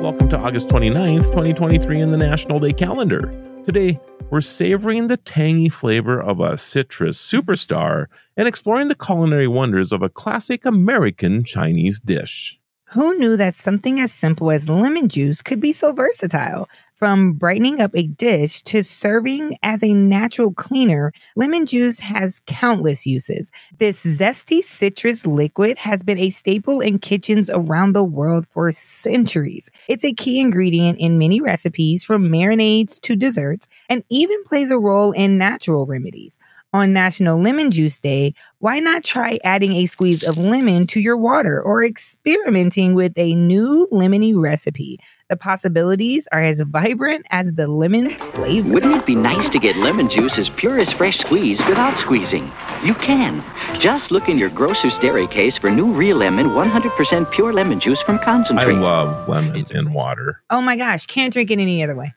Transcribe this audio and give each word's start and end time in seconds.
Welcome 0.00 0.30
to 0.30 0.38
August 0.38 0.68
29th, 0.68 1.26
2023 1.26 2.00
in 2.00 2.10
the 2.10 2.16
National 2.16 2.58
Day 2.58 2.72
calendar. 2.72 3.20
Today, 3.64 4.00
we're 4.30 4.40
savoring 4.40 5.08
the 5.08 5.18
tangy 5.18 5.68
flavor 5.68 6.18
of 6.18 6.40
a 6.40 6.56
citrus 6.56 7.18
superstar 7.20 8.06
and 8.34 8.48
exploring 8.48 8.88
the 8.88 8.94
culinary 8.94 9.46
wonders 9.46 9.92
of 9.92 10.00
a 10.00 10.08
classic 10.08 10.64
American 10.64 11.44
Chinese 11.44 12.00
dish. 12.00 12.58
Who 12.92 13.18
knew 13.18 13.36
that 13.36 13.54
something 13.54 14.00
as 14.00 14.10
simple 14.10 14.50
as 14.50 14.70
lemon 14.70 15.06
juice 15.10 15.42
could 15.42 15.60
be 15.60 15.70
so 15.70 15.92
versatile? 15.92 16.66
From 17.00 17.32
brightening 17.32 17.80
up 17.80 17.92
a 17.94 18.08
dish 18.08 18.60
to 18.64 18.84
serving 18.84 19.56
as 19.62 19.82
a 19.82 19.94
natural 19.94 20.52
cleaner, 20.52 21.14
lemon 21.34 21.64
juice 21.64 22.00
has 22.00 22.42
countless 22.46 23.06
uses. 23.06 23.50
This 23.78 24.04
zesty 24.04 24.60
citrus 24.60 25.26
liquid 25.26 25.78
has 25.78 26.02
been 26.02 26.18
a 26.18 26.28
staple 26.28 26.82
in 26.82 26.98
kitchens 26.98 27.48
around 27.48 27.94
the 27.94 28.04
world 28.04 28.46
for 28.50 28.70
centuries. 28.70 29.70
It's 29.88 30.04
a 30.04 30.12
key 30.12 30.40
ingredient 30.40 30.98
in 31.00 31.18
many 31.18 31.40
recipes, 31.40 32.04
from 32.04 32.28
marinades 32.28 33.00
to 33.00 33.16
desserts, 33.16 33.66
and 33.88 34.04
even 34.10 34.44
plays 34.44 34.70
a 34.70 34.78
role 34.78 35.12
in 35.12 35.38
natural 35.38 35.86
remedies 35.86 36.38
on 36.72 36.92
National 36.92 37.40
Lemon 37.40 37.70
Juice 37.70 37.98
Day, 37.98 38.34
why 38.58 38.78
not 38.78 39.02
try 39.02 39.38
adding 39.42 39.72
a 39.72 39.86
squeeze 39.86 40.22
of 40.22 40.38
lemon 40.38 40.86
to 40.88 41.00
your 41.00 41.16
water 41.16 41.60
or 41.60 41.82
experimenting 41.82 42.94
with 42.94 43.12
a 43.16 43.34
new 43.34 43.88
lemony 43.90 44.38
recipe? 44.38 44.98
The 45.28 45.36
possibilities 45.36 46.28
are 46.32 46.40
as 46.40 46.60
vibrant 46.60 47.26
as 47.30 47.54
the 47.54 47.66
lemon's 47.66 48.22
flavor. 48.22 48.72
Wouldn't 48.72 48.94
it 48.94 49.06
be 49.06 49.14
nice 49.14 49.48
to 49.48 49.58
get 49.58 49.76
lemon 49.76 50.08
juice 50.08 50.38
as 50.38 50.48
pure 50.48 50.78
as 50.78 50.92
fresh 50.92 51.18
squeezed 51.18 51.66
without 51.68 51.98
squeezing? 51.98 52.50
You 52.84 52.94
can. 52.94 53.42
Just 53.78 54.10
look 54.10 54.28
in 54.28 54.38
your 54.38 54.50
grocer's 54.50 54.98
dairy 54.98 55.26
case 55.26 55.58
for 55.58 55.70
new 55.70 55.86
ReaLemon 55.92 56.54
100% 56.54 57.30
pure 57.32 57.52
lemon 57.52 57.80
juice 57.80 58.02
from 58.02 58.18
concentrate. 58.20 58.76
I 58.76 58.78
love 58.78 59.28
lemon 59.28 59.66
in 59.70 59.92
water. 59.92 60.42
Oh 60.50 60.60
my 60.60 60.76
gosh, 60.76 61.06
can't 61.06 61.32
drink 61.32 61.50
it 61.50 61.58
any 61.58 61.82
other 61.82 61.96
way. 61.96 62.14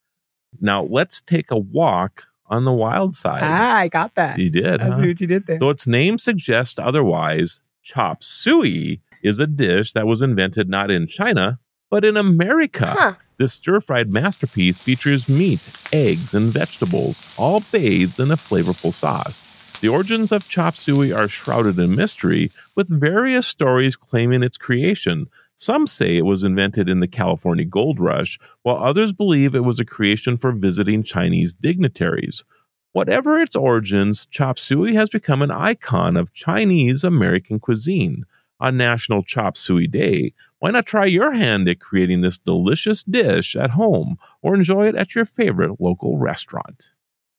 Now, 0.62 0.84
let's 0.84 1.22
take 1.22 1.50
a 1.50 1.58
walk 1.58 2.26
on 2.48 2.66
the 2.66 2.74
wild 2.74 3.14
side. 3.14 3.42
Ah, 3.44 3.78
I 3.78 3.88
got 3.88 4.16
that. 4.16 4.38
You 4.40 4.50
did, 4.50 4.82
I 4.82 4.86
huh? 4.86 5.02
see 5.02 5.08
what 5.08 5.22
you 5.22 5.28
did 5.28 5.48
there. 5.48 5.60
Though 5.60 5.70
its 5.70 5.88
name 5.88 6.18
suggests 6.18 6.78
otherwise, 6.80 7.62
chop 7.82 8.24
suey 8.24 9.02
is 9.22 9.40
a 9.40 9.48
dish 9.48 9.94
that 9.94 10.08
was 10.08 10.22
invented 10.22 10.70
not 10.70 10.92
in 10.92 11.08
China, 11.08 11.60
but 11.90 12.04
in 12.04 12.18
America. 12.18 12.96
Huh. 12.98 13.14
This 13.38 13.54
stir 13.54 13.80
fried 13.80 14.14
masterpiece 14.14 14.80
features 14.80 15.28
meat, 15.28 15.62
eggs, 15.92 16.34
and 16.34 16.46
vegetables, 16.52 17.36
all 17.38 17.62
bathed 17.72 18.20
in 18.20 18.32
a 18.32 18.36
flavorful 18.36 18.94
sauce. 18.94 19.50
The 19.80 19.90
origins 19.90 20.32
of 20.32 20.48
chop 20.48 20.76
suey 20.76 21.12
are 21.12 21.28
shrouded 21.28 21.78
in 21.78 21.96
mystery, 21.96 22.52
with 22.76 22.88
various 22.88 23.48
stories 23.48 23.96
claiming 23.96 24.44
its 24.44 24.58
creation. 24.58 25.30
Some 25.56 25.88
say 25.88 26.18
it 26.18 26.26
was 26.26 26.44
invented 26.44 26.90
in 26.90 27.00
the 27.00 27.08
California 27.08 27.66
gold 27.66 28.00
rush, 28.00 28.40
while 28.64 28.84
others 28.84 29.14
believe 29.14 29.54
it 29.54 29.64
was 29.64 29.80
a 29.80 29.86
creation 29.86 30.38
for 30.38 30.52
visiting 30.52 31.04
Chinese 31.04 31.54
dignitaries. 31.54 32.44
Whatever 32.92 33.40
its 33.40 33.56
origins, 33.56 34.28
chop 34.28 34.60
suey 34.60 34.94
has 34.96 35.10
become 35.10 35.42
an 35.42 35.52
icon 35.52 36.16
of 36.16 36.34
Chinese 36.34 37.04
American 37.04 37.60
cuisine. 37.60 38.26
On 38.60 38.78
National 38.78 39.24
Chop 39.24 39.58
Suey 39.58 39.88
Day, 39.88 40.34
why 40.60 40.72
not 40.72 40.86
try 40.86 41.06
your 41.06 41.34
hand 41.34 41.68
at 41.68 41.82
creating 41.82 42.22
this 42.22 42.38
delicious 42.38 43.04
dish 43.04 43.56
at 43.58 43.72
home 43.72 44.18
or 44.42 44.56
enjoy 44.56 44.88
it 44.88 44.96
at 44.96 45.16
your 45.16 45.26
favorite 45.26 45.82
local 45.82 46.18
restaurant? 46.18 46.94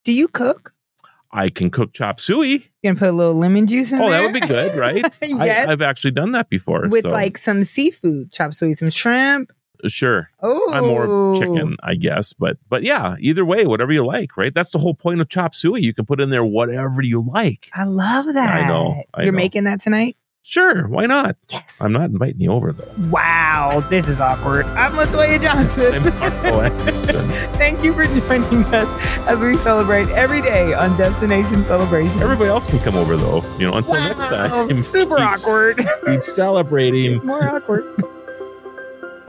Do 0.04 0.12
you 0.12 0.28
cook? 0.28 0.74
I 1.34 1.48
can 1.48 1.68
cook 1.68 1.92
chop 1.92 2.20
suey. 2.20 2.52
You 2.52 2.60
gonna 2.84 2.98
put 2.98 3.08
a 3.08 3.12
little 3.12 3.34
lemon 3.34 3.66
juice 3.66 3.90
in 3.90 4.00
oh, 4.00 4.08
there? 4.08 4.20
Oh, 4.20 4.22
there? 4.22 4.32
that 4.32 4.32
would 4.32 4.40
be 4.40 4.46
good, 4.46 4.76
right? 4.78 5.04
Yes. 5.20 5.66
I, 5.66 5.70
have 5.70 5.82
actually 5.82 6.12
done 6.12 6.30
that 6.32 6.48
before. 6.48 6.88
With 6.88 7.02
so- 7.02 7.10
like 7.10 7.36
some 7.36 7.64
seafood, 7.64 8.30
chop 8.30 8.54
suey, 8.54 8.72
some 8.72 8.88
shrimp. 8.88 9.52
Uh, 9.84 9.88
sure. 9.88 10.30
Oh, 10.40 10.72
I'm 10.72 10.84
more 10.84 11.32
of 11.32 11.38
chicken, 11.38 11.76
I 11.82 11.96
guess, 11.96 12.32
but 12.32 12.58
but 12.68 12.84
yeah, 12.84 13.16
either 13.18 13.44
way, 13.44 13.66
whatever 13.66 13.92
you 13.92 14.06
like, 14.06 14.36
right? 14.36 14.54
That's 14.54 14.70
the 14.70 14.78
whole 14.78 14.94
point 14.94 15.20
of 15.20 15.28
chop 15.28 15.54
suey. 15.54 15.82
You 15.82 15.92
can 15.92 16.06
put 16.06 16.20
in 16.20 16.30
there 16.30 16.44
whatever 16.44 17.02
you 17.02 17.20
like. 17.20 17.68
I 17.74 17.84
love 17.84 18.26
that. 18.26 18.64
I 18.64 18.68
know, 18.68 19.02
I 19.12 19.24
You're 19.24 19.32
know. 19.32 19.36
making 19.36 19.64
that 19.64 19.80
tonight? 19.80 20.16
Sure, 20.46 20.86
why 20.88 21.06
not? 21.06 21.36
Yes. 21.50 21.80
I'm 21.82 21.92
not 21.94 22.10
inviting 22.10 22.38
you 22.38 22.52
over 22.52 22.70
though. 22.74 22.92
wow, 23.08 23.80
this 23.88 24.10
is 24.10 24.20
awkward. 24.20 24.66
I'm 24.66 24.92
Latoya 24.92 25.40
Johnson. 25.40 25.94
I'm 25.94 26.02
Marlo 26.02 26.68
Anderson. 26.70 27.26
Thank 27.54 27.82
you 27.82 27.94
for 27.94 28.04
joining 28.04 28.62
us 28.74 28.94
as 29.26 29.40
we 29.40 29.54
celebrate 29.54 30.06
every 30.10 30.42
day 30.42 30.74
on 30.74 30.98
Destination 30.98 31.64
Celebration. 31.64 32.22
Everybody 32.22 32.50
else 32.50 32.66
can 32.66 32.78
come 32.78 32.94
over 32.94 33.16
though. 33.16 33.42
You 33.58 33.70
know, 33.70 33.78
until 33.78 33.94
next 33.94 34.24
time. 34.24 34.70
super 34.82 35.16
keep- 35.16 35.24
awkward. 35.24 35.88
Keep 36.04 36.24
celebrating. 36.24 37.16
More 37.24 37.42
awkward. 37.48 38.04